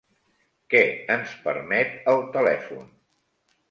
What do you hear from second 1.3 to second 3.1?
permet el telèfon?